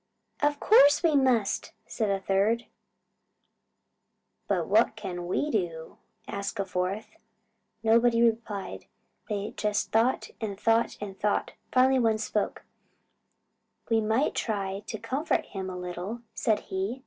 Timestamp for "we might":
13.91-14.33